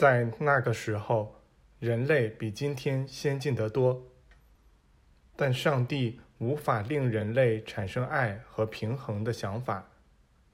[0.00, 1.42] 在那个时候，
[1.78, 4.02] 人类比今天先进得多，
[5.36, 9.90] 但上帝无法令人类产生爱和平衡的想法，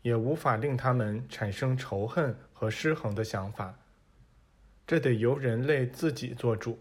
[0.03, 3.79] 也无法令他们产生仇恨和失衡的想法。
[4.85, 6.81] 这得由人类自己做主。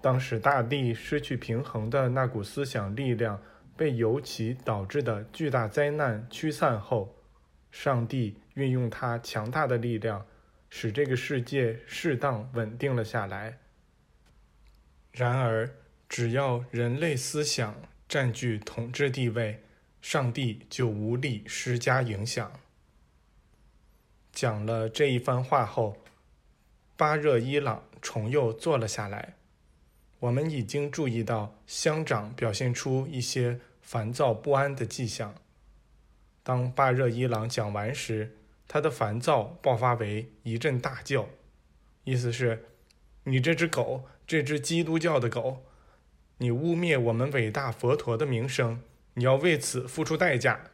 [0.00, 3.40] 当使大地失去平衡的那股思想力量
[3.76, 7.14] 被由其导致的巨大灾难驱散后，
[7.70, 10.26] 上帝运用他强大的力量，
[10.78, 13.56] 使这个世界适当稳定了下来。
[15.10, 15.74] 然而，
[16.06, 17.74] 只要人类思想
[18.06, 19.62] 占据统治地位，
[20.02, 22.52] 上帝就无力施加影响。
[24.32, 25.96] 讲了这一番话后，
[26.94, 29.32] 巴热伊朗重又坐了下来。
[30.18, 35.34] 我们已经注意到乡长表现出一些烦躁不安的迹象。
[36.42, 38.36] 当巴热伊朗讲完时，
[38.68, 41.28] 他的烦躁爆发为一阵大叫，
[42.04, 42.66] 意思是
[43.24, 45.64] ：“你这只狗，这只基督教的狗，
[46.38, 48.82] 你污蔑我们伟大佛陀的名声，
[49.14, 50.70] 你要为此付出代价。”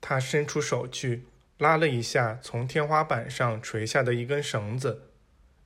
[0.00, 1.26] 他伸出手去
[1.58, 5.10] 拉了一下从天花板上垂下的一根绳子。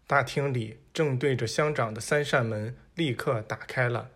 [0.06, 4.10] 大厅里正对着乡长的三扇门立刻打开了，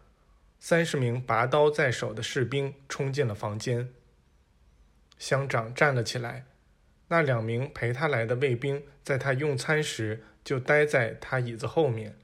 [0.61, 3.89] 三十名拔刀在手的士兵冲进了房间。
[5.21, 6.47] 乡长站了起来，
[7.09, 12.17] 那两名陪他来的卫兵在他用餐时就待在他椅子后面，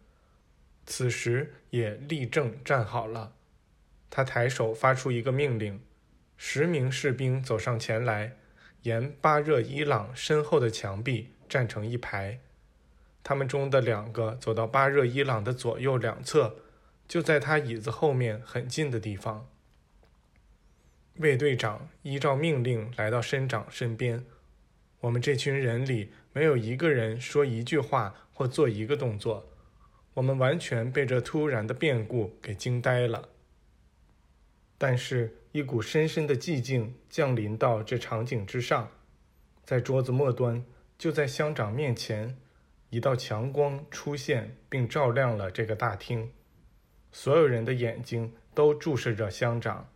[0.87, 3.35] 此时也立正站好了。
[4.09, 5.79] 他抬手发出一个命令，
[6.39, 8.37] 十名士兵走上前来，
[8.83, 12.41] 沿巴热伊朗身后的墙壁站成一排。
[13.23, 16.57] 他们中的两个走到巴热伊朗的左右两侧，
[17.07, 19.47] 就在他椅子后面很近的地方。
[21.19, 24.25] 卫队长依照命令来到绅长身边。
[25.01, 29.49] 我们这群人里没有一个人说一句话或做一个动作，
[30.15, 33.29] 我们完全被这突然的变故给惊呆了。
[34.79, 38.91] 但是，一股深深的寂静降临到这场景之上，
[39.65, 40.65] 在桌子末端，
[40.99, 42.37] 就在乡长面前。
[42.91, 46.31] 一道强光出现，并照亮了这个大厅。
[47.11, 49.89] 所有人的眼睛都注视着乡长，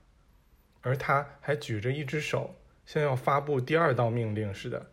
[0.80, 2.54] 而他还举着一只手，
[2.86, 4.90] 像要发布第二道命令似的。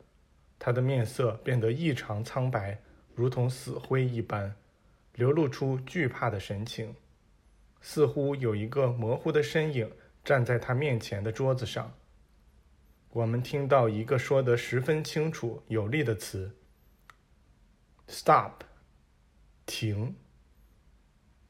[0.60, 2.80] 他的面色变得异常苍白，
[3.14, 4.56] 如同死灰一般，
[5.14, 6.96] 流露出惧怕的神情。
[7.80, 9.92] 似乎有一个模糊的身影
[10.24, 11.94] 站在他面前的桌子上。
[13.12, 16.56] 我们听到一个说得十分清楚有力的词。
[18.08, 18.64] Stop，
[19.66, 20.16] 停。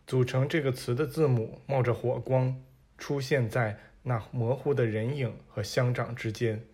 [0.05, 2.61] 组成这个词的字母冒着火光，
[2.97, 6.65] 出现在那模糊的人影和乡长之间。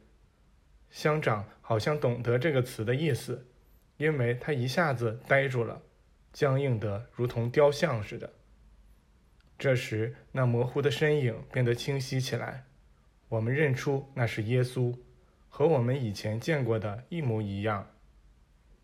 [0.91, 3.47] 乡长好像懂得这个词的意思，
[3.97, 5.81] 因为他一下子呆住了，
[6.31, 8.31] 僵硬得如同雕像似的。
[9.57, 12.65] 这时，那模糊的身影变得清晰起来，
[13.29, 14.95] 我们认出那是耶稣，
[15.49, 17.89] 和我们以前见过的一模一样。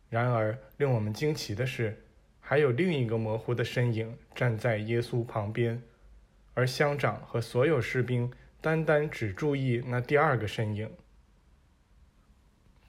[0.09, 2.03] 然而，令我们惊奇的是，
[2.39, 5.79] 还有另一个模糊的身影站在耶稣旁边，
[6.53, 10.91] 而乡长和所有士兵单单只注意那第二个身影。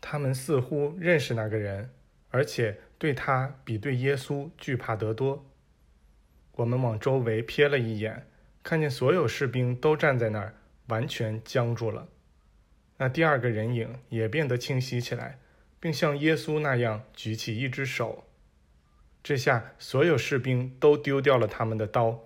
[0.01, 1.91] 他们似乎认识那个人，
[2.31, 5.45] 而且对他比对耶稣惧怕得多。
[6.53, 8.27] 我们往周围瞥了一眼，
[8.63, 10.55] 看见所有士兵都站在那儿，
[10.87, 12.09] 完全僵住了。
[12.99, 15.39] 那第二个人影也变得清晰起来。
[15.83, 18.27] 并像耶稣那样举起一只手，
[19.23, 22.23] 这下所有士兵都丢掉了他们的刀，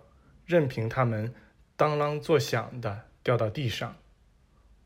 [0.47, 1.35] 任凭他们
[1.77, 3.97] 当啷作响的掉到地上。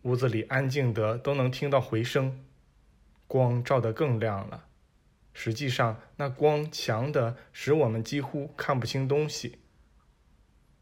[0.02, 2.44] 屋子里安静得都能听到回声，
[3.26, 4.66] 光照得更亮了。
[5.34, 9.58] 实际上，那光强得使我们几乎看不清东西。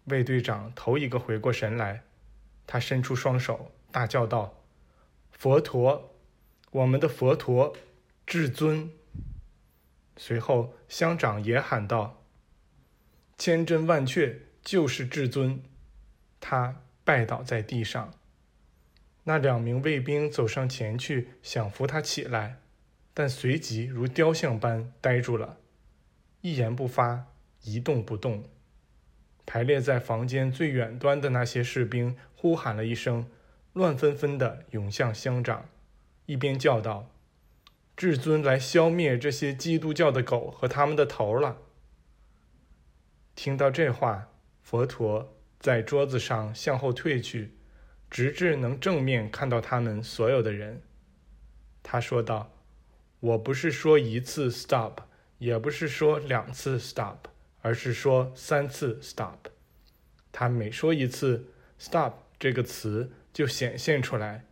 [0.05, 2.05] 卫队长头一个回过神来，
[2.67, 4.63] 他伸出双手，大叫道
[5.33, 6.15] ：“佛陀！”
[6.71, 7.75] 我们的佛陀，
[8.27, 8.91] 至尊。
[10.17, 12.23] 随后，乡长也喊道
[13.37, 15.63] ：“千真万确，就是至尊。”
[16.41, 18.13] 他拜倒在地上。
[19.25, 22.61] 那两名卫兵走上前去，想扶他起来，
[23.15, 25.57] 但随即如雕像般呆住了，
[26.43, 27.27] 一言不发，
[27.63, 28.45] 一动不动。
[29.45, 33.29] 排列在房间最远端的那些士兵呼喊了一声，
[33.73, 35.69] 乱纷纷地涌向乡长。
[36.27, 37.11] 一边叫道
[37.97, 41.59] ：“至尊来消灭这些基督教的狗和他们的头了。”
[43.35, 44.29] 听到这话，
[44.67, 47.53] 佛陀在桌子上向后退去，
[48.11, 50.83] 直至能正面看到他们所有的人。
[51.85, 52.51] 他说道
[53.21, 55.03] ：“我不是说一次 stop，
[55.39, 57.29] 也不是说两次 stop，
[57.63, 59.39] 而是说三次 stop。
[60.33, 61.47] 他每说一次
[61.79, 64.47] stop 这个词，就显现出来，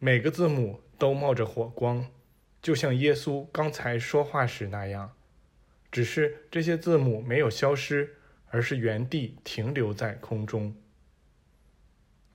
[0.00, 2.04] 每个字母都冒着火光，
[2.60, 5.12] 就像耶稣刚才说话时那样。
[5.92, 8.16] 只是这些字母没有消失，
[8.54, 10.76] 而是原地停留在空中。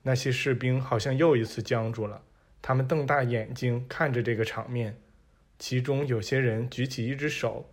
[0.02, 2.22] 那些士兵好像又一次僵住了，
[2.60, 5.00] 他们瞪大眼睛看着这个场面。
[5.58, 7.70] 其中有些人举起一只手，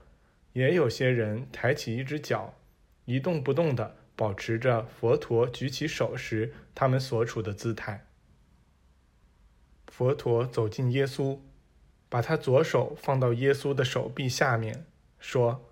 [0.54, 2.58] 也有些人抬起一只脚，
[3.04, 8.08] 一动不动地保持着佛陀举起手时他们所处的姿态。
[9.90, 11.38] 佛陀走近耶稣，
[12.08, 14.86] 把他左手放到耶稣的手臂下面，
[15.20, 15.66] 说：“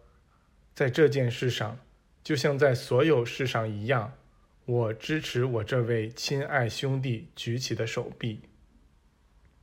[0.75, 1.79] 在这件事上，
[2.25, 4.11] 就像在所有事上一样，
[4.65, 8.39] 我支持我这位亲爱兄弟举起的手臂。”